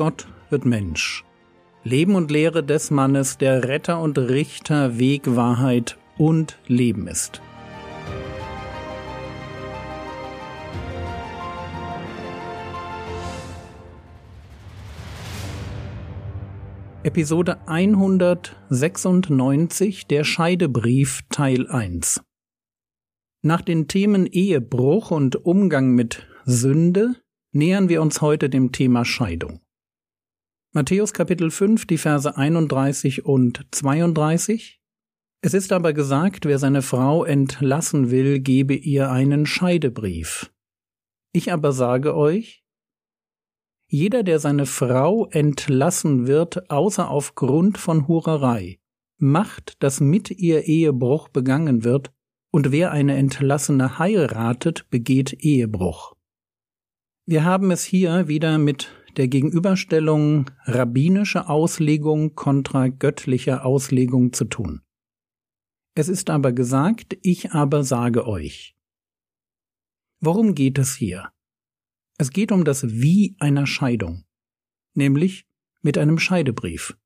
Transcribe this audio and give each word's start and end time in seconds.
Gott 0.00 0.26
wird 0.48 0.64
Mensch. 0.64 1.24
Leben 1.84 2.14
und 2.14 2.30
Lehre 2.30 2.64
des 2.64 2.90
Mannes, 2.90 3.36
der 3.36 3.68
Retter 3.68 4.00
und 4.00 4.16
Richter, 4.16 4.98
Weg, 4.98 5.36
Wahrheit 5.36 5.98
und 6.16 6.58
Leben 6.66 7.06
ist. 7.06 7.42
Episode 17.02 17.58
196 17.68 20.06
Der 20.06 20.24
Scheidebrief 20.24 21.20
Teil 21.28 21.68
1 21.68 22.22
Nach 23.42 23.60
den 23.60 23.86
Themen 23.86 24.24
Ehebruch 24.24 25.10
und 25.10 25.44
Umgang 25.44 25.90
mit 25.90 26.26
Sünde 26.46 27.16
nähern 27.52 27.90
wir 27.90 28.00
uns 28.00 28.22
heute 28.22 28.48
dem 28.48 28.72
Thema 28.72 29.04
Scheidung. 29.04 29.60
Matthäus 30.72 31.12
Kapitel 31.12 31.50
5, 31.50 31.84
die 31.86 31.98
Verse 31.98 32.36
31 32.36 33.24
und 33.24 33.66
32. 33.72 34.80
Es 35.40 35.52
ist 35.52 35.72
aber 35.72 35.92
gesagt, 35.92 36.44
wer 36.44 36.60
seine 36.60 36.82
Frau 36.82 37.24
entlassen 37.24 38.12
will, 38.12 38.38
gebe 38.38 38.74
ihr 38.74 39.10
einen 39.10 39.46
Scheidebrief. 39.46 40.52
Ich 41.32 41.52
aber 41.52 41.72
sage 41.72 42.14
euch, 42.14 42.62
jeder, 43.88 44.22
der 44.22 44.38
seine 44.38 44.64
Frau 44.64 45.26
entlassen 45.26 46.28
wird, 46.28 46.70
außer 46.70 47.10
aufgrund 47.10 47.76
von 47.76 48.06
Hurerei, 48.06 48.78
macht, 49.18 49.82
dass 49.82 49.98
mit 49.98 50.30
ihr 50.30 50.66
Ehebruch 50.66 51.30
begangen 51.30 51.82
wird, 51.82 52.12
und 52.52 52.70
wer 52.70 52.92
eine 52.92 53.16
Entlassene 53.16 53.98
heiratet, 53.98 54.88
begeht 54.88 55.32
Ehebruch. 55.32 56.14
Wir 57.26 57.44
haben 57.44 57.72
es 57.72 57.82
hier 57.82 58.28
wieder 58.28 58.58
mit 58.58 58.90
der 59.16 59.28
Gegenüberstellung 59.28 60.50
rabbinische 60.64 61.48
Auslegung 61.48 62.34
kontra 62.34 62.88
göttlicher 62.88 63.64
Auslegung 63.64 64.32
zu 64.32 64.44
tun. 64.44 64.82
Es 65.94 66.08
ist 66.08 66.30
aber 66.30 66.52
gesagt, 66.52 67.18
ich 67.22 67.52
aber 67.52 67.84
sage 67.84 68.26
euch. 68.26 68.76
Worum 70.20 70.54
geht 70.54 70.78
es 70.78 70.94
hier? 70.94 71.30
Es 72.18 72.30
geht 72.30 72.52
um 72.52 72.64
das 72.64 72.88
Wie 72.88 73.36
einer 73.38 73.66
Scheidung, 73.66 74.24
nämlich 74.94 75.46
mit 75.82 75.98
einem 75.98 76.18
Scheidebrief. 76.18 76.96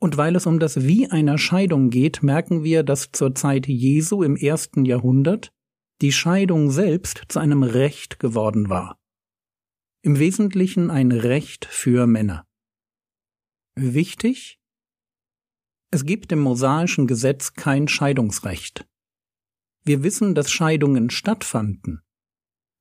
Und 0.00 0.16
weil 0.16 0.34
es 0.36 0.46
um 0.46 0.58
das 0.58 0.86
Wie 0.86 1.10
einer 1.10 1.38
Scheidung 1.38 1.90
geht, 1.90 2.22
merken 2.22 2.64
wir, 2.64 2.82
dass 2.82 3.12
zur 3.12 3.34
Zeit 3.34 3.68
Jesu 3.68 4.22
im 4.22 4.36
ersten 4.36 4.84
Jahrhundert 4.84 5.52
die 6.00 6.12
Scheidung 6.12 6.70
selbst 6.70 7.22
zu 7.28 7.38
einem 7.38 7.62
Recht 7.62 8.18
geworden 8.18 8.68
war 8.68 8.98
im 10.04 10.18
Wesentlichen 10.18 10.90
ein 10.90 11.12
Recht 11.12 11.64
für 11.64 12.06
Männer. 12.06 12.46
Wichtig? 13.74 14.60
Es 15.90 16.04
gibt 16.04 16.30
im 16.30 16.40
mosaischen 16.40 17.06
Gesetz 17.06 17.54
kein 17.54 17.88
Scheidungsrecht. 17.88 18.86
Wir 19.82 20.02
wissen, 20.02 20.34
dass 20.34 20.52
Scheidungen 20.52 21.08
stattfanden, 21.08 22.02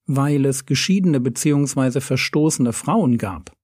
weil 0.05 0.45
es 0.45 0.65
geschiedene 0.65 1.21
bzw. 1.21 2.01
verstoßene 2.01 2.73
Frauen 2.73 3.17
gab. 3.17 3.55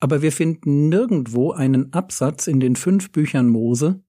Aber 0.00 0.22
wir 0.22 0.32
finden 0.32 0.88
nirgendwo 0.88 1.52
einen 1.52 1.92
Absatz 1.92 2.46
in 2.46 2.58
den 2.58 2.74
fünf 2.74 3.12
Büchern 3.12 3.50
Mose, 3.50 4.02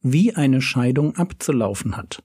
wie 0.00 0.34
eine 0.34 0.60
Scheidung 0.60 1.14
abzulaufen 1.14 1.96
hat. 1.96 2.24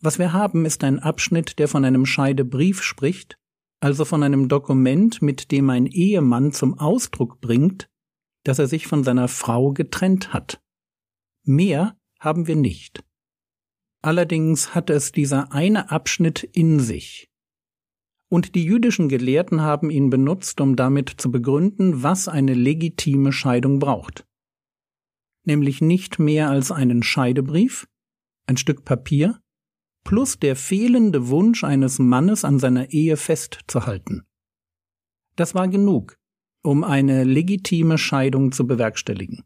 Was 0.00 0.20
wir 0.20 0.32
haben, 0.32 0.64
ist 0.64 0.84
ein 0.84 1.00
Abschnitt, 1.00 1.58
der 1.58 1.66
von 1.66 1.84
einem 1.84 2.06
Scheidebrief 2.06 2.84
spricht, 2.84 3.41
also 3.82 4.04
von 4.04 4.22
einem 4.22 4.48
Dokument, 4.48 5.22
mit 5.22 5.50
dem 5.50 5.68
ein 5.68 5.86
Ehemann 5.86 6.52
zum 6.52 6.78
Ausdruck 6.78 7.40
bringt, 7.40 7.90
dass 8.44 8.60
er 8.60 8.68
sich 8.68 8.86
von 8.86 9.02
seiner 9.02 9.26
Frau 9.26 9.72
getrennt 9.72 10.32
hat. 10.32 10.62
Mehr 11.44 11.96
haben 12.20 12.46
wir 12.46 12.54
nicht. 12.54 13.02
Allerdings 14.00 14.76
hat 14.76 14.88
es 14.88 15.10
dieser 15.10 15.52
eine 15.52 15.90
Abschnitt 15.90 16.44
in 16.44 16.78
sich. 16.78 17.28
Und 18.30 18.54
die 18.54 18.64
jüdischen 18.64 19.08
Gelehrten 19.08 19.62
haben 19.62 19.90
ihn 19.90 20.10
benutzt, 20.10 20.60
um 20.60 20.76
damit 20.76 21.10
zu 21.18 21.32
begründen, 21.32 22.04
was 22.04 22.28
eine 22.28 22.54
legitime 22.54 23.32
Scheidung 23.32 23.80
braucht. 23.80 24.24
Nämlich 25.44 25.80
nicht 25.80 26.20
mehr 26.20 26.50
als 26.50 26.70
einen 26.70 27.02
Scheidebrief, 27.02 27.88
ein 28.46 28.56
Stück 28.56 28.84
Papier, 28.84 29.40
plus 30.04 30.38
der 30.38 30.56
fehlende 30.56 31.28
Wunsch 31.28 31.64
eines 31.64 31.98
Mannes 31.98 32.44
an 32.44 32.58
seiner 32.58 32.90
Ehe 32.90 33.16
festzuhalten. 33.16 34.22
Das 35.36 35.54
war 35.54 35.68
genug, 35.68 36.18
um 36.62 36.84
eine 36.84 37.24
legitime 37.24 37.98
Scheidung 37.98 38.52
zu 38.52 38.66
bewerkstelligen. 38.66 39.44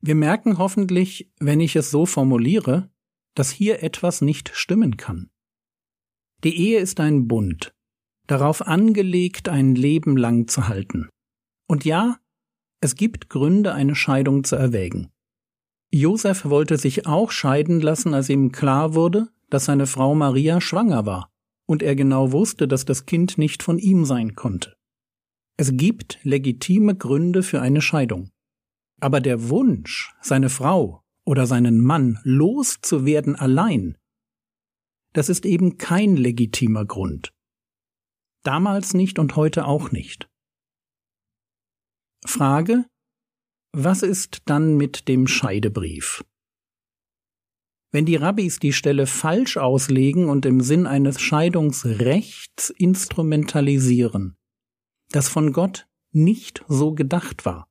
Wir 0.00 0.14
merken 0.14 0.58
hoffentlich, 0.58 1.32
wenn 1.38 1.60
ich 1.60 1.76
es 1.76 1.90
so 1.90 2.04
formuliere, 2.04 2.90
dass 3.34 3.50
hier 3.50 3.82
etwas 3.82 4.20
nicht 4.20 4.50
stimmen 4.54 4.96
kann. 4.96 5.30
Die 6.44 6.56
Ehe 6.56 6.78
ist 6.78 7.00
ein 7.00 7.26
Bund, 7.26 7.74
darauf 8.26 8.66
angelegt, 8.66 9.48
ein 9.48 9.74
Leben 9.74 10.16
lang 10.16 10.46
zu 10.46 10.68
halten. 10.68 11.08
Und 11.66 11.84
ja, 11.84 12.18
es 12.80 12.96
gibt 12.96 13.30
Gründe, 13.30 13.72
eine 13.72 13.94
Scheidung 13.94 14.44
zu 14.44 14.56
erwägen. 14.56 15.10
Josef 15.94 16.44
wollte 16.44 16.76
sich 16.76 17.06
auch 17.06 17.30
scheiden 17.30 17.80
lassen, 17.80 18.14
als 18.14 18.28
ihm 18.28 18.50
klar 18.50 18.94
wurde, 18.94 19.28
dass 19.48 19.66
seine 19.66 19.86
Frau 19.86 20.16
Maria 20.16 20.60
schwanger 20.60 21.06
war 21.06 21.30
und 21.66 21.84
er 21.84 21.94
genau 21.94 22.32
wusste, 22.32 22.66
dass 22.66 22.84
das 22.84 23.06
Kind 23.06 23.38
nicht 23.38 23.62
von 23.62 23.78
ihm 23.78 24.04
sein 24.04 24.34
konnte. 24.34 24.74
Es 25.56 25.76
gibt 25.76 26.18
legitime 26.24 26.96
Gründe 26.96 27.44
für 27.44 27.60
eine 27.60 27.80
Scheidung. 27.80 28.30
Aber 29.00 29.20
der 29.20 29.48
Wunsch, 29.50 30.12
seine 30.20 30.50
Frau 30.50 31.04
oder 31.24 31.46
seinen 31.46 31.80
Mann 31.80 32.18
loszuwerden 32.24 33.36
allein, 33.36 33.96
das 35.12 35.28
ist 35.28 35.46
eben 35.46 35.78
kein 35.78 36.16
legitimer 36.16 36.84
Grund. 36.84 37.32
Damals 38.42 38.94
nicht 38.94 39.20
und 39.20 39.36
heute 39.36 39.66
auch 39.66 39.92
nicht. 39.92 40.28
Frage, 42.26 42.84
was 43.76 44.02
ist 44.02 44.42
dann 44.44 44.76
mit 44.76 45.08
dem 45.08 45.26
Scheidebrief? 45.26 46.24
Wenn 47.90 48.06
die 48.06 48.14
Rabbis 48.16 48.60
die 48.60 48.72
Stelle 48.72 49.06
falsch 49.06 49.56
auslegen 49.56 50.28
und 50.28 50.46
im 50.46 50.60
Sinn 50.60 50.86
eines 50.86 51.20
Scheidungsrechts 51.20 52.70
instrumentalisieren, 52.70 54.36
das 55.10 55.28
von 55.28 55.52
Gott 55.52 55.88
nicht 56.12 56.64
so 56.68 56.94
gedacht 56.94 57.44
war, 57.44 57.68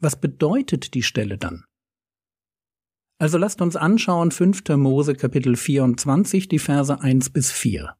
was 0.00 0.18
bedeutet 0.18 0.94
die 0.94 1.02
Stelle 1.02 1.36
dann? 1.36 1.64
Also 3.18 3.36
lasst 3.36 3.60
uns 3.60 3.76
anschauen 3.76 4.30
5. 4.30 4.66
Mose 4.76 5.14
Kapitel 5.14 5.56
24, 5.56 6.48
die 6.48 6.58
Verse 6.58 7.00
1 7.00 7.30
bis 7.30 7.52
4. 7.52 7.96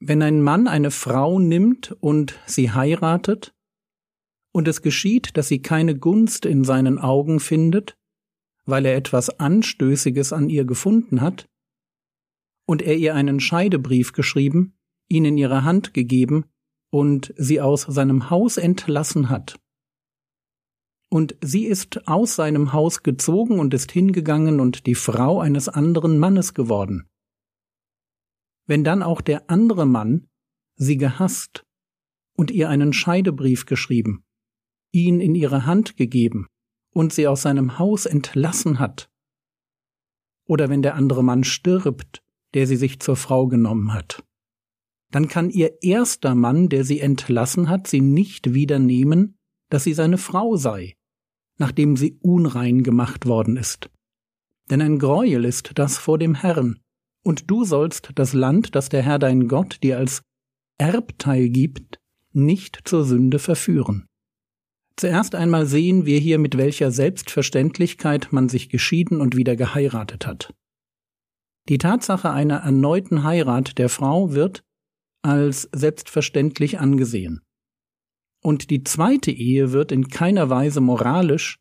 Wenn 0.00 0.22
ein 0.22 0.42
Mann 0.42 0.66
eine 0.66 0.90
Frau 0.90 1.38
nimmt 1.38 1.92
und 2.00 2.38
sie 2.46 2.72
heiratet, 2.72 3.54
und 4.52 4.68
es 4.68 4.82
geschieht, 4.82 5.36
dass 5.36 5.48
sie 5.48 5.62
keine 5.62 5.96
Gunst 5.96 6.44
in 6.44 6.64
seinen 6.64 6.98
Augen 6.98 7.40
findet, 7.40 7.96
weil 8.64 8.86
er 8.86 8.96
etwas 8.96 9.30
Anstößiges 9.40 10.32
an 10.32 10.48
ihr 10.48 10.64
gefunden 10.64 11.20
hat, 11.20 11.48
und 12.66 12.82
er 12.82 12.96
ihr 12.96 13.14
einen 13.14 13.40
Scheidebrief 13.40 14.12
geschrieben, 14.12 14.76
ihn 15.08 15.24
in 15.24 15.36
ihre 15.36 15.64
Hand 15.64 15.92
gegeben 15.92 16.44
und 16.92 17.34
sie 17.36 17.60
aus 17.60 17.82
seinem 17.82 18.30
Haus 18.30 18.58
entlassen 18.58 19.28
hat. 19.28 19.58
Und 21.10 21.34
sie 21.40 21.64
ist 21.64 22.06
aus 22.06 22.36
seinem 22.36 22.72
Haus 22.72 23.02
gezogen 23.02 23.58
und 23.58 23.74
ist 23.74 23.90
hingegangen 23.90 24.60
und 24.60 24.86
die 24.86 24.94
Frau 24.94 25.40
eines 25.40 25.68
anderen 25.68 26.20
Mannes 26.20 26.54
geworden. 26.54 27.08
Wenn 28.66 28.84
dann 28.84 29.02
auch 29.02 29.20
der 29.20 29.50
andere 29.50 29.84
Mann 29.84 30.28
sie 30.76 30.96
gehasst 30.96 31.64
und 32.36 32.52
ihr 32.52 32.68
einen 32.68 32.92
Scheidebrief 32.92 33.66
geschrieben 33.66 34.24
ihn 34.92 35.20
in 35.20 35.34
ihre 35.34 35.66
Hand 35.66 35.96
gegeben 35.96 36.46
und 36.92 37.12
sie 37.12 37.26
aus 37.26 37.42
seinem 37.42 37.78
Haus 37.78 38.06
entlassen 38.06 38.78
hat. 38.78 39.08
Oder 40.46 40.68
wenn 40.68 40.82
der 40.82 40.94
andere 40.94 41.22
Mann 41.22 41.44
stirbt, 41.44 42.22
der 42.54 42.66
sie 42.66 42.76
sich 42.76 43.00
zur 43.00 43.16
Frau 43.16 43.46
genommen 43.46 43.92
hat. 43.92 44.24
Dann 45.10 45.28
kann 45.28 45.50
ihr 45.50 45.82
erster 45.82 46.34
Mann, 46.34 46.68
der 46.68 46.84
sie 46.84 47.00
entlassen 47.00 47.68
hat, 47.68 47.86
sie 47.86 48.00
nicht 48.00 48.54
wieder 48.54 48.78
nehmen, 48.78 49.36
dass 49.68 49.84
sie 49.84 49.94
seine 49.94 50.18
Frau 50.18 50.56
sei, 50.56 50.96
nachdem 51.58 51.96
sie 51.96 52.18
unrein 52.20 52.82
gemacht 52.82 53.26
worden 53.26 53.56
ist. 53.56 53.90
Denn 54.70 54.80
ein 54.80 54.98
Greuel 54.98 55.44
ist 55.44 55.72
das 55.74 55.98
vor 55.98 56.18
dem 56.18 56.34
Herrn, 56.34 56.80
und 57.22 57.50
du 57.50 57.64
sollst 57.64 58.10
das 58.14 58.32
Land, 58.32 58.74
das 58.74 58.88
der 58.88 59.02
Herr 59.02 59.18
dein 59.18 59.48
Gott 59.48 59.82
dir 59.82 59.98
als 59.98 60.22
Erbteil 60.78 61.50
gibt, 61.50 62.00
nicht 62.32 62.80
zur 62.84 63.04
Sünde 63.04 63.38
verführen. 63.38 64.06
Zuerst 65.00 65.34
einmal 65.34 65.64
sehen 65.64 66.04
wir 66.04 66.18
hier, 66.18 66.38
mit 66.38 66.58
welcher 66.58 66.90
Selbstverständlichkeit 66.90 68.32
man 68.32 68.50
sich 68.50 68.68
geschieden 68.68 69.22
und 69.22 69.34
wieder 69.34 69.56
geheiratet 69.56 70.26
hat. 70.26 70.52
Die 71.70 71.78
Tatsache 71.78 72.28
einer 72.30 72.58
erneuten 72.58 73.24
Heirat 73.24 73.78
der 73.78 73.88
Frau 73.88 74.34
wird 74.34 74.62
als 75.22 75.70
selbstverständlich 75.74 76.80
angesehen. 76.80 77.40
Und 78.42 78.68
die 78.68 78.84
zweite 78.84 79.30
Ehe 79.30 79.72
wird 79.72 79.90
in 79.90 80.08
keiner 80.08 80.50
Weise 80.50 80.82
moralisch 80.82 81.58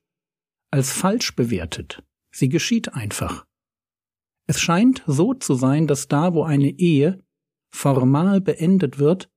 als 0.69 0.91
falsch 0.91 1.33
bewertet. 1.33 2.03
Sie 2.35 2.49
geschieht 2.49 2.93
einfach. 2.93 3.45
Es 4.47 4.59
scheint 4.59 5.01
so 5.07 5.33
zu 5.33 5.53
sein, 5.53 5.87
dass 5.87 6.09
da, 6.09 6.33
wo 6.33 6.43
eine 6.43 6.71
Ehe 6.71 7.23
formal 7.73 8.41
beendet 8.41 8.99
wird, 8.99 9.29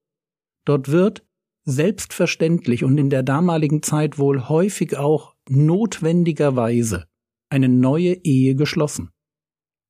dort 0.64 0.88
wird 0.88 1.25
selbstverständlich 1.64 2.84
und 2.84 2.98
in 2.98 3.10
der 3.10 3.22
damaligen 3.22 3.82
Zeit 3.82 4.18
wohl 4.18 4.48
häufig 4.48 4.96
auch 4.96 5.34
notwendigerweise 5.48 7.06
eine 7.50 7.68
neue 7.68 8.14
Ehe 8.24 8.54
geschlossen. 8.54 9.10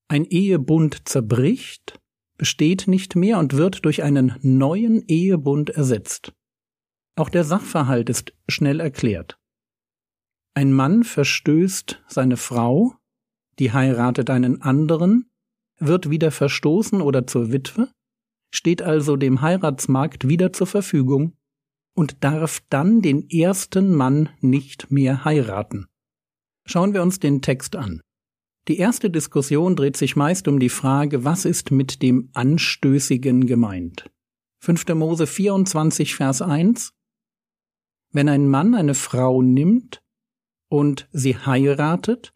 Ein 0.08 0.24
Ehebund 0.24 1.08
zerbricht, 1.08 1.98
besteht 2.36 2.88
nicht 2.88 3.14
mehr 3.14 3.38
und 3.38 3.56
wird 3.56 3.84
durch 3.84 4.02
einen 4.02 4.36
neuen 4.42 5.04
Ehebund 5.06 5.70
ersetzt. 5.70 6.32
Auch 7.14 7.28
der 7.28 7.44
Sachverhalt 7.44 8.10
ist 8.10 8.34
schnell 8.48 8.80
erklärt. 8.80 9.38
Ein 10.54 10.72
Mann 10.72 11.04
verstößt 11.04 12.02
seine 12.08 12.36
Frau, 12.36 12.94
die 13.58 13.72
heiratet 13.72 14.28
einen 14.28 14.60
anderen, 14.60 15.30
wird 15.78 16.10
wieder 16.10 16.30
verstoßen 16.30 17.00
oder 17.00 17.26
zur 17.26 17.52
Witwe, 17.52 17.92
steht 18.52 18.82
also 18.82 19.16
dem 19.16 19.40
Heiratsmarkt 19.40 20.28
wieder 20.28 20.52
zur 20.52 20.66
Verfügung 20.66 21.36
und 21.94 22.25
darf 22.25 22.62
dann 22.71 23.03
den 23.03 23.29
ersten 23.29 23.94
Mann 23.94 24.31
nicht 24.41 24.91
mehr 24.91 25.25
heiraten. 25.25 25.87
Schauen 26.65 26.94
wir 26.94 27.03
uns 27.03 27.19
den 27.19 27.43
Text 27.43 27.77
an. 27.77 28.00
Die 28.69 28.79
erste 28.79 29.11
Diskussion 29.11 29.75
dreht 29.75 29.97
sich 29.97 30.15
meist 30.15 30.47
um 30.47 30.61
die 30.61 30.69
Frage, 30.69 31.25
was 31.25 31.44
ist 31.44 31.71
mit 31.73 32.00
dem 32.00 32.31
Anstößigen 32.33 33.47
gemeint? 33.47 34.09
5. 34.61 34.87
Mose 34.94 35.27
24, 35.27 36.15
Vers 36.15 36.41
1 36.41 36.93
Wenn 38.12 38.29
ein 38.29 38.49
Mann 38.49 38.77
eine 38.77 38.94
Frau 38.94 39.43
nimmt 39.43 40.00
und 40.69 41.09
sie 41.12 41.37
heiratet, 41.37 42.33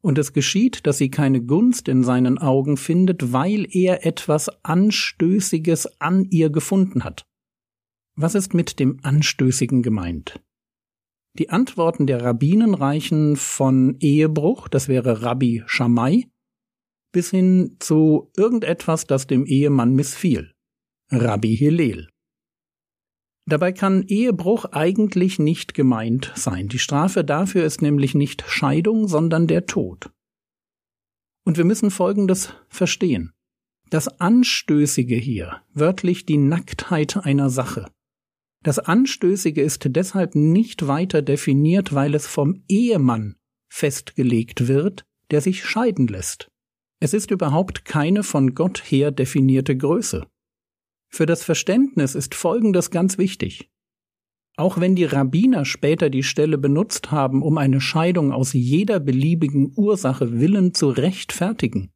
und 0.00 0.16
es 0.16 0.32
geschieht, 0.32 0.86
dass 0.86 0.98
sie 0.98 1.10
keine 1.10 1.42
Gunst 1.42 1.88
in 1.88 2.04
seinen 2.04 2.38
Augen 2.38 2.76
findet, 2.76 3.32
weil 3.32 3.66
er 3.70 4.06
etwas 4.06 4.48
Anstößiges 4.64 6.00
an 6.00 6.24
ihr 6.30 6.50
gefunden 6.50 7.04
hat. 7.04 7.27
Was 8.20 8.34
ist 8.34 8.52
mit 8.52 8.80
dem 8.80 8.98
Anstößigen 9.04 9.80
gemeint? 9.80 10.42
Die 11.38 11.50
Antworten 11.50 12.08
der 12.08 12.20
Rabbinen 12.20 12.74
reichen 12.74 13.36
von 13.36 13.96
Ehebruch, 14.00 14.66
das 14.66 14.88
wäre 14.88 15.22
Rabbi 15.22 15.62
Shammai, 15.66 16.28
bis 17.12 17.30
hin 17.30 17.76
zu 17.78 18.32
irgendetwas, 18.36 19.06
das 19.06 19.28
dem 19.28 19.46
Ehemann 19.46 19.94
missfiel, 19.94 20.52
Rabbi 21.12 21.56
Hillel. 21.56 22.08
Dabei 23.46 23.70
kann 23.70 24.02
Ehebruch 24.08 24.64
eigentlich 24.64 25.38
nicht 25.38 25.74
gemeint 25.74 26.32
sein. 26.34 26.66
Die 26.66 26.80
Strafe 26.80 27.22
dafür 27.22 27.64
ist 27.64 27.82
nämlich 27.82 28.16
nicht 28.16 28.42
Scheidung, 28.48 29.06
sondern 29.06 29.46
der 29.46 29.66
Tod. 29.66 30.10
Und 31.44 31.56
wir 31.56 31.64
müssen 31.64 31.92
Folgendes 31.92 32.52
verstehen. 32.68 33.32
Das 33.90 34.08
Anstößige 34.08 35.14
hier, 35.14 35.62
wörtlich 35.72 36.26
die 36.26 36.36
Nacktheit 36.36 37.16
einer 37.16 37.48
Sache. 37.48 37.86
Das 38.64 38.78
Anstößige 38.78 39.62
ist 39.62 39.84
deshalb 39.86 40.34
nicht 40.34 40.86
weiter 40.86 41.22
definiert, 41.22 41.94
weil 41.94 42.14
es 42.14 42.26
vom 42.26 42.64
Ehemann 42.68 43.36
festgelegt 43.68 44.66
wird, 44.66 45.04
der 45.30 45.40
sich 45.40 45.64
scheiden 45.64 46.08
lässt. 46.08 46.50
Es 47.00 47.14
ist 47.14 47.30
überhaupt 47.30 47.84
keine 47.84 48.24
von 48.24 48.54
Gott 48.54 48.82
her 48.90 49.12
definierte 49.12 49.76
Größe. 49.76 50.26
Für 51.10 51.26
das 51.26 51.44
Verständnis 51.44 52.14
ist 52.14 52.34
Folgendes 52.34 52.90
ganz 52.90 53.18
wichtig. 53.18 53.70
Auch 54.56 54.80
wenn 54.80 54.96
die 54.96 55.04
Rabbiner 55.04 55.64
später 55.64 56.10
die 56.10 56.24
Stelle 56.24 56.58
benutzt 56.58 57.12
haben, 57.12 57.42
um 57.42 57.58
eine 57.58 57.80
Scheidung 57.80 58.32
aus 58.32 58.52
jeder 58.52 58.98
beliebigen 58.98 59.72
Ursache 59.76 60.40
willen 60.40 60.74
zu 60.74 60.88
rechtfertigen, 60.88 61.92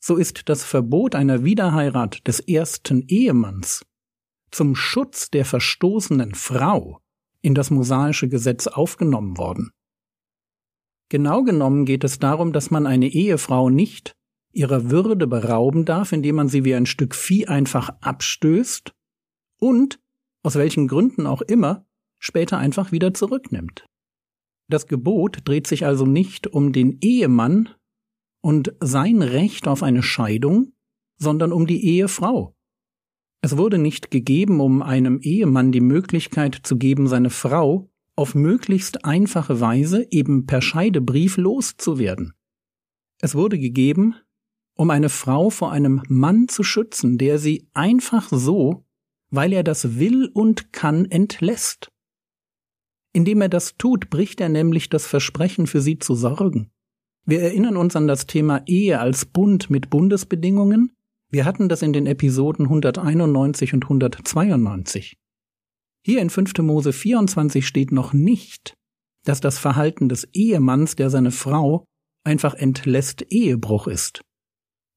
so 0.00 0.16
ist 0.16 0.48
das 0.48 0.62
Verbot 0.62 1.14
einer 1.14 1.44
Wiederheirat 1.44 2.26
des 2.28 2.40
ersten 2.40 3.02
Ehemanns 3.08 3.84
zum 4.50 4.74
Schutz 4.74 5.30
der 5.30 5.44
verstoßenen 5.44 6.34
Frau 6.34 7.00
in 7.42 7.54
das 7.54 7.70
mosaische 7.70 8.28
Gesetz 8.28 8.66
aufgenommen 8.66 9.36
worden. 9.38 9.70
Genau 11.08 11.42
genommen 11.42 11.86
geht 11.86 12.04
es 12.04 12.18
darum, 12.18 12.52
dass 12.52 12.70
man 12.70 12.86
eine 12.86 13.08
Ehefrau 13.08 13.70
nicht 13.70 14.12
ihrer 14.52 14.90
Würde 14.90 15.26
berauben 15.26 15.84
darf, 15.84 16.12
indem 16.12 16.36
man 16.36 16.48
sie 16.48 16.64
wie 16.64 16.74
ein 16.74 16.86
Stück 16.86 17.14
Vieh 17.14 17.46
einfach 17.46 17.90
abstößt 18.00 18.92
und, 19.58 20.00
aus 20.42 20.56
welchen 20.56 20.88
Gründen 20.88 21.26
auch 21.26 21.42
immer, 21.42 21.86
später 22.18 22.58
einfach 22.58 22.92
wieder 22.92 23.14
zurücknimmt. 23.14 23.86
Das 24.68 24.86
Gebot 24.86 25.38
dreht 25.44 25.66
sich 25.66 25.86
also 25.86 26.04
nicht 26.04 26.46
um 26.46 26.72
den 26.72 26.98
Ehemann 27.00 27.70
und 28.42 28.74
sein 28.80 29.22
Recht 29.22 29.66
auf 29.66 29.82
eine 29.82 30.02
Scheidung, 30.02 30.72
sondern 31.16 31.52
um 31.52 31.66
die 31.66 31.84
Ehefrau. 31.84 32.54
Es 33.40 33.56
wurde 33.56 33.78
nicht 33.78 34.10
gegeben, 34.10 34.60
um 34.60 34.82
einem 34.82 35.20
Ehemann 35.20 35.72
die 35.72 35.80
Möglichkeit 35.80 36.58
zu 36.62 36.76
geben, 36.76 37.06
seine 37.06 37.30
Frau 37.30 37.88
auf 38.16 38.34
möglichst 38.34 39.04
einfache 39.04 39.60
Weise 39.60 40.06
eben 40.10 40.46
per 40.46 40.60
Scheidebrief 40.60 41.36
loszuwerden. 41.36 42.34
Es 43.20 43.36
wurde 43.36 43.58
gegeben, 43.58 44.16
um 44.74 44.90
eine 44.90 45.08
Frau 45.08 45.50
vor 45.50 45.70
einem 45.70 46.02
Mann 46.08 46.48
zu 46.48 46.64
schützen, 46.64 47.18
der 47.18 47.38
sie 47.38 47.68
einfach 47.74 48.28
so, 48.30 48.84
weil 49.30 49.52
er 49.52 49.62
das 49.62 49.98
will 49.98 50.30
und 50.32 50.72
kann, 50.72 51.04
entlässt. 51.04 51.92
Indem 53.12 53.40
er 53.40 53.48
das 53.48 53.76
tut, 53.76 54.10
bricht 54.10 54.40
er 54.40 54.48
nämlich 54.48 54.88
das 54.88 55.06
Versprechen, 55.06 55.66
für 55.66 55.80
sie 55.80 55.98
zu 55.98 56.14
sorgen. 56.14 56.70
Wir 57.24 57.40
erinnern 57.42 57.76
uns 57.76 57.94
an 57.94 58.06
das 58.06 58.26
Thema 58.26 58.62
Ehe 58.66 59.00
als 59.00 59.26
Bund 59.26 59.70
mit 59.70 59.90
Bundesbedingungen. 59.90 60.92
Wir 61.30 61.44
hatten 61.44 61.68
das 61.68 61.82
in 61.82 61.92
den 61.92 62.06
Episoden 62.06 62.66
191 62.66 63.74
und 63.74 63.84
192. 63.84 65.16
Hier 66.04 66.22
in 66.22 66.30
5. 66.30 66.58
Mose 66.58 66.92
24 66.92 67.66
steht 67.66 67.92
noch 67.92 68.12
nicht, 68.12 68.74
dass 69.24 69.40
das 69.40 69.58
Verhalten 69.58 70.08
des 70.08 70.24
Ehemanns, 70.32 70.96
der 70.96 71.10
seine 71.10 71.30
Frau 71.30 71.84
einfach 72.24 72.54
entlässt, 72.54 73.26
Ehebruch 73.30 73.86
ist 73.86 74.22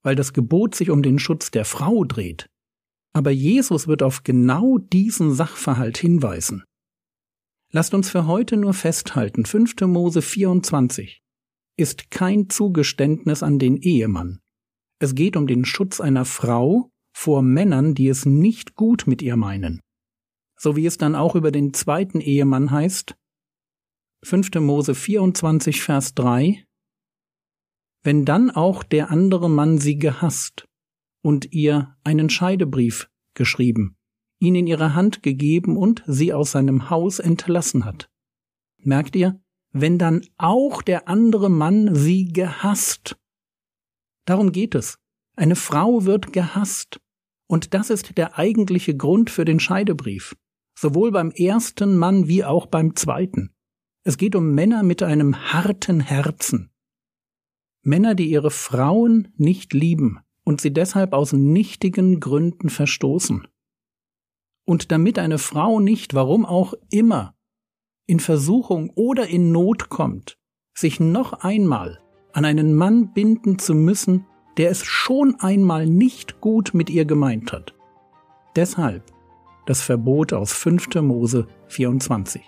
weil 0.03 0.15
das 0.15 0.33
Gebot 0.33 0.75
sich 0.75 0.89
um 0.89 1.03
den 1.03 1.19
Schutz 1.19 1.51
der 1.51 1.65
Frau 1.65 2.03
dreht. 2.03 2.49
Aber 3.13 3.31
Jesus 3.31 3.87
wird 3.87 4.03
auf 4.03 4.23
genau 4.23 4.77
diesen 4.77 5.33
Sachverhalt 5.33 5.97
hinweisen. 5.97 6.63
Lasst 7.71 7.93
uns 7.93 8.09
für 8.09 8.25
heute 8.25 8.57
nur 8.57 8.73
festhalten, 8.73 9.45
5. 9.45 9.75
Mose 9.81 10.21
24 10.21 11.21
ist 11.77 12.11
kein 12.11 12.49
Zugeständnis 12.49 13.43
an 13.43 13.59
den 13.59 13.77
Ehemann. 13.77 14.40
Es 15.01 15.15
geht 15.15 15.35
um 15.35 15.47
den 15.47 15.65
Schutz 15.65 15.99
einer 15.99 16.25
Frau 16.25 16.91
vor 17.11 17.41
Männern, 17.41 17.95
die 17.95 18.07
es 18.07 18.27
nicht 18.27 18.75
gut 18.75 19.07
mit 19.07 19.23
ihr 19.23 19.35
meinen. 19.35 19.81
So 20.55 20.75
wie 20.75 20.85
es 20.85 20.99
dann 20.99 21.15
auch 21.15 21.33
über 21.33 21.51
den 21.51 21.73
zweiten 21.73 22.21
Ehemann 22.21 22.69
heißt, 22.69 23.15
5. 24.23 24.53
Mose 24.59 24.93
24, 24.93 25.81
Vers 25.81 26.13
3, 26.13 26.63
wenn 28.03 28.25
dann 28.25 28.51
auch 28.51 28.83
der 28.83 29.09
andere 29.09 29.49
Mann 29.49 29.79
sie 29.79 29.97
gehasst 29.97 30.65
und 31.23 31.51
ihr 31.51 31.97
einen 32.03 32.29
Scheidebrief 32.29 33.09
geschrieben, 33.33 33.97
ihn 34.39 34.53
in 34.53 34.67
ihre 34.67 34.93
Hand 34.93 35.23
gegeben 35.23 35.77
und 35.77 36.03
sie 36.05 36.31
aus 36.31 36.51
seinem 36.51 36.91
Haus 36.91 37.17
entlassen 37.17 37.85
hat. 37.85 38.07
Merkt 38.77 39.15
ihr? 39.15 39.41
Wenn 39.71 39.97
dann 39.97 40.21
auch 40.37 40.83
der 40.83 41.07
andere 41.07 41.49
Mann 41.49 41.95
sie 41.95 42.31
gehasst. 42.31 43.17
Darum 44.25 44.51
geht 44.51 44.75
es. 44.75 44.97
Eine 45.35 45.55
Frau 45.55 46.05
wird 46.05 46.33
gehasst. 46.33 46.99
Und 47.47 47.73
das 47.73 47.89
ist 47.89 48.17
der 48.17 48.37
eigentliche 48.37 48.95
Grund 48.95 49.29
für 49.29 49.45
den 49.45 49.59
Scheidebrief. 49.59 50.35
Sowohl 50.77 51.11
beim 51.11 51.31
ersten 51.31 51.97
Mann 51.97 52.27
wie 52.27 52.43
auch 52.43 52.65
beim 52.65 52.95
zweiten. 52.95 53.53
Es 54.03 54.17
geht 54.17 54.35
um 54.35 54.55
Männer 54.55 54.83
mit 54.83 55.03
einem 55.03 55.53
harten 55.53 55.99
Herzen, 55.99 56.71
Männer, 57.83 58.13
die 58.13 58.29
ihre 58.29 58.51
Frauen 58.51 59.33
nicht 59.37 59.73
lieben 59.73 60.19
und 60.43 60.61
sie 60.61 60.71
deshalb 60.71 61.13
aus 61.13 61.33
nichtigen 61.33 62.19
Gründen 62.19 62.69
verstoßen. 62.69 63.47
Und 64.65 64.91
damit 64.91 65.17
eine 65.17 65.39
Frau 65.39 65.79
nicht, 65.79 66.13
warum 66.13 66.45
auch 66.45 66.73
immer, 66.91 67.35
in 68.07 68.19
Versuchung 68.19 68.91
oder 68.91 69.27
in 69.27 69.51
Not 69.51 69.89
kommt, 69.89 70.37
sich 70.75 70.99
noch 70.99 71.33
einmal 71.33 72.00
an 72.33 72.45
einen 72.45 72.73
Mann 72.73 73.13
binden 73.13 73.59
zu 73.59 73.73
müssen, 73.73 74.25
der 74.57 74.69
es 74.71 74.83
schon 74.83 75.35
einmal 75.39 75.85
nicht 75.85 76.41
gut 76.41 76.73
mit 76.73 76.89
ihr 76.89 77.05
gemeint 77.05 77.51
hat. 77.51 77.73
Deshalb 78.55 79.03
das 79.65 79.81
Verbot 79.81 80.33
aus 80.33 80.53
5. 80.53 80.95
Mose 81.01 81.47
24. 81.67 82.41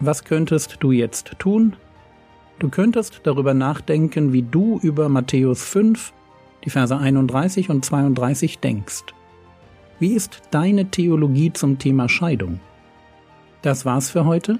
Was 0.00 0.24
könntest 0.24 0.76
du 0.80 0.92
jetzt 0.92 1.38
tun? 1.38 1.76
Du 2.58 2.68
könntest 2.68 3.22
darüber 3.24 3.54
nachdenken, 3.54 4.34
wie 4.34 4.42
du 4.42 4.78
über 4.82 5.08
Matthäus 5.08 5.64
5, 5.64 6.12
die 6.64 6.70
Verse 6.70 6.96
31 6.96 7.70
und 7.70 7.84
32 7.84 8.58
denkst. 8.58 9.04
Wie 9.98 10.12
ist 10.12 10.42
deine 10.50 10.90
Theologie 10.90 11.52
zum 11.52 11.78
Thema 11.78 12.08
Scheidung? 12.08 12.60
Das 13.62 13.84
war's 13.84 14.10
für 14.10 14.24
heute. 14.24 14.58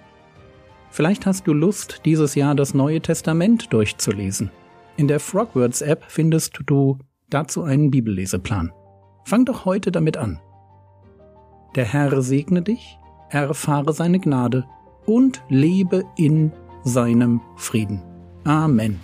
Vielleicht 0.90 1.26
hast 1.26 1.46
du 1.46 1.52
Lust, 1.52 2.02
dieses 2.04 2.34
Jahr 2.34 2.54
das 2.54 2.72
Neue 2.72 3.00
Testament 3.00 3.72
durchzulesen. 3.72 4.50
In 4.96 5.08
der 5.08 5.18
Frogwords 5.18 5.82
App 5.82 6.04
findest 6.08 6.60
du 6.66 6.98
dazu 7.28 7.64
einen 7.64 7.90
Bibelleseplan. 7.90 8.72
Fang 9.24 9.44
doch 9.44 9.64
heute 9.64 9.90
damit 9.90 10.16
an. 10.16 10.38
Der 11.74 11.84
Herr 11.84 12.22
segne 12.22 12.62
dich, 12.62 12.98
erfahre 13.30 13.92
seine 13.92 14.20
Gnade 14.20 14.64
und 15.04 15.42
lebe 15.48 16.04
in 16.16 16.52
seinem 16.84 17.40
Frieden. 17.56 18.00
Amen. 18.44 19.00